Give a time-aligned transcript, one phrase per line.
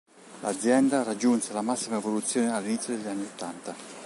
[0.39, 3.75] L'azienda raggiunse la massima evoluzione all'inizio degli anni ottanta.